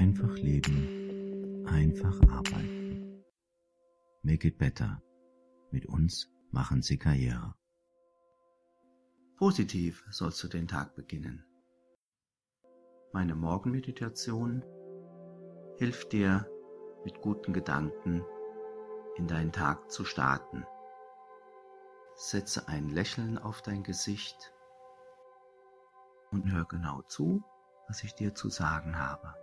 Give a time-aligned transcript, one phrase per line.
[0.00, 3.22] Einfach leben, einfach arbeiten.
[4.22, 5.02] Make it better.
[5.72, 7.54] Mit uns machen Sie Karriere.
[9.36, 11.44] Positiv sollst du den Tag beginnen.
[13.12, 14.64] Meine Morgenmeditation
[15.76, 16.48] hilft dir,
[17.04, 18.24] mit guten Gedanken
[19.16, 20.64] in deinen Tag zu starten.
[22.14, 24.54] Setze ein Lächeln auf dein Gesicht
[26.30, 27.44] und hör genau zu,
[27.86, 29.34] was ich dir zu sagen habe.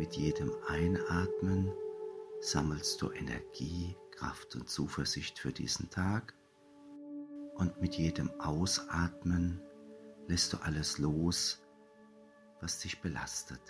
[0.00, 1.70] Mit jedem Einatmen
[2.40, 6.34] sammelst du Energie, Kraft und Zuversicht für diesen Tag
[7.56, 9.60] und mit jedem Ausatmen
[10.26, 11.62] lässt du alles los,
[12.62, 13.60] was dich belastet.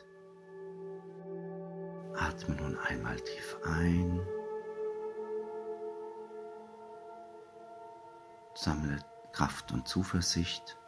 [2.15, 4.21] Atme nun einmal tief ein.
[8.55, 9.01] Sammle
[9.33, 10.79] Kraft und Zuversicht.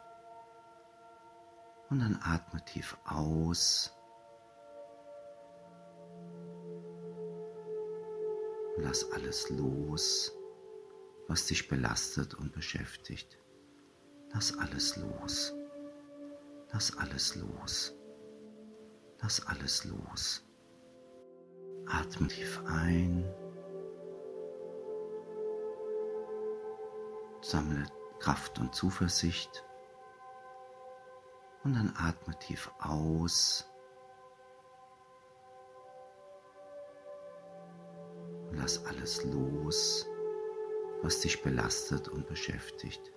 [1.89, 3.93] Und dann atme tief aus.
[8.77, 10.31] Lass alles los,
[11.27, 13.37] was dich belastet und beschäftigt.
[14.33, 15.53] Lass alles los.
[16.71, 17.93] Lass alles los.
[19.21, 20.43] Lass alles los.
[21.85, 23.23] Atme tief ein.
[27.41, 27.85] Sammle
[28.19, 29.63] Kraft und Zuversicht.
[31.63, 33.67] Und dann atme tief aus.
[38.55, 40.07] Lass alles los,
[41.01, 43.11] was dich belastet und beschäftigt.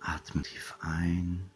[0.00, 1.50] Atme tief ein.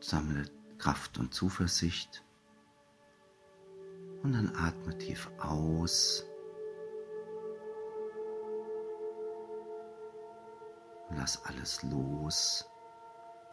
[0.00, 0.44] Sammle
[0.78, 2.24] Kraft und Zuversicht.
[4.22, 6.26] Und dann atme tief aus.
[11.10, 12.68] Lass alles los,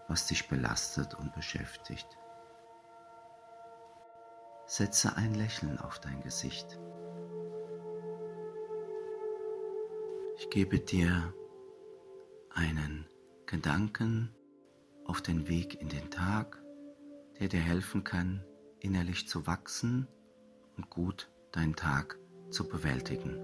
[0.08, 2.18] was dich belastet und beschäftigt.
[4.72, 6.80] Setze ein Lächeln auf dein Gesicht.
[10.38, 11.34] Ich gebe dir
[12.50, 13.06] einen
[13.46, 14.34] Gedanken
[15.06, 16.62] auf den Weg in den Tag
[17.42, 18.44] der dir helfen kann,
[18.78, 20.08] innerlich zu wachsen
[20.78, 22.20] und gut deinen Tag
[22.52, 23.36] zu bewältigen.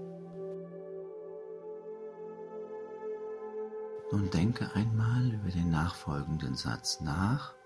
[4.12, 7.56] Nun denke einmal über den nachfolgenden Satz nach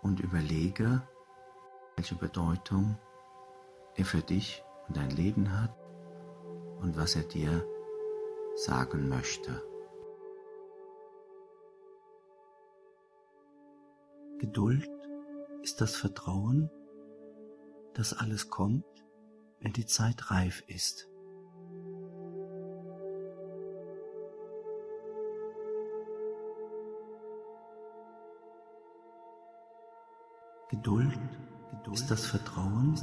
[0.00, 1.06] und überlege,
[1.96, 2.98] welche Bedeutung
[3.96, 5.74] er für dich und dein Leben hat
[6.80, 7.64] und was er dir
[8.56, 9.62] sagen möchte.
[14.38, 14.90] Geduld
[15.62, 16.70] ist das Vertrauen,
[17.94, 18.84] dass alles kommt,
[19.60, 21.08] wenn die Zeit reif ist.
[30.70, 31.53] Geduld, Geduld
[31.92, 32.94] ist das Vertrauen,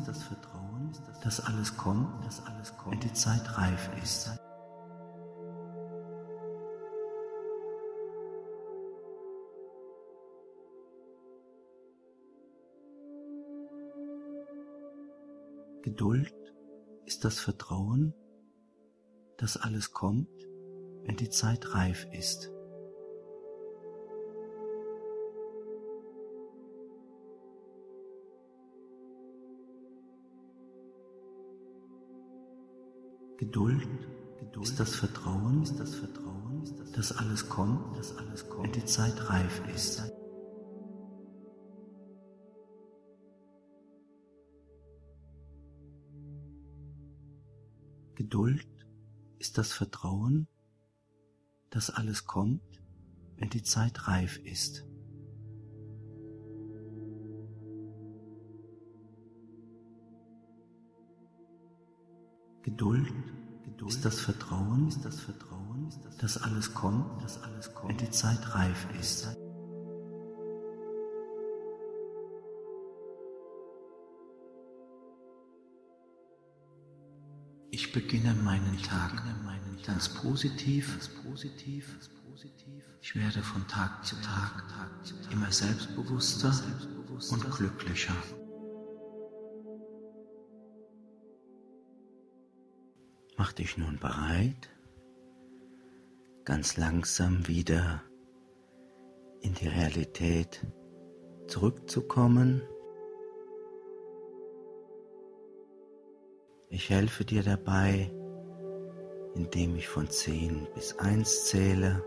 [1.23, 2.07] dass alles kommt,
[2.85, 4.31] wenn die Zeit reif ist.
[15.83, 16.33] Geduld
[17.05, 18.13] ist das Vertrauen,
[19.37, 20.29] dass alles kommt,
[21.03, 22.51] wenn die Zeit reif ist.
[33.41, 33.87] Geduld,
[34.39, 34.67] Geduld?
[34.67, 36.63] Ist das Vertrauen, ist das Vertrauen,
[36.93, 40.11] dass alles kommt, dass alles kommt, wenn die Zeit reif ist.
[48.13, 48.67] Geduld?
[49.39, 50.47] Ist das Vertrauen,
[51.71, 52.61] dass alles kommt,
[53.37, 54.85] wenn die Zeit reif ist.
[62.63, 63.11] Geduld,
[63.63, 63.89] Geduld?
[63.91, 65.89] Ist das Vertrauen, ist das Vertrauen,
[66.19, 69.35] dass alles kommt, dass alles kommt, wenn die Zeit reif ist.
[77.71, 79.23] Ich beginne meinen Tag
[79.85, 80.97] ganz positiv.
[83.01, 84.63] Ich werde von Tag zu Tag
[85.31, 86.53] immer selbstbewusster
[87.31, 88.15] und glücklicher.
[93.41, 94.69] Mach dich nun bereit,
[96.45, 98.03] ganz langsam wieder
[99.39, 100.63] in die Realität
[101.47, 102.61] zurückzukommen.
[106.69, 108.13] Ich helfe dir dabei,
[109.33, 112.05] indem ich von 10 bis 1 zähle.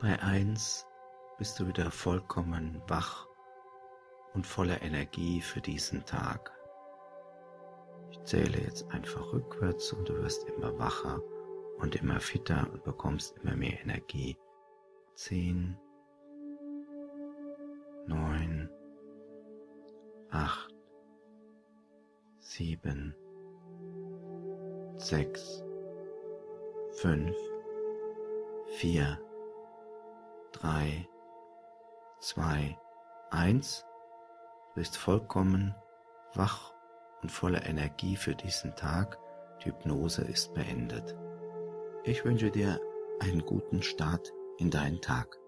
[0.00, 0.86] Bei eins
[1.36, 3.28] bist du wieder vollkommen wach
[4.32, 6.61] und voller Energie für diesen Tag.
[8.24, 11.20] Zähle jetzt einfach rückwärts und du wirst immer wacher
[11.78, 14.36] und immer fitter und bekommst immer mehr Energie.
[15.14, 15.76] Zehn,
[18.06, 18.70] neun,
[20.30, 20.74] acht,
[22.38, 23.14] sieben,
[24.96, 25.64] sechs,
[26.92, 27.36] fünf,
[28.76, 29.18] vier,
[30.52, 31.08] drei,
[32.20, 32.78] zwei,
[33.30, 33.84] eins.
[34.68, 35.74] Du bist vollkommen
[36.34, 36.71] wach
[37.22, 39.18] und voller Energie für diesen Tag.
[39.60, 41.16] Die Hypnose ist beendet.
[42.04, 42.80] Ich wünsche dir
[43.20, 45.38] einen guten Start in deinen Tag.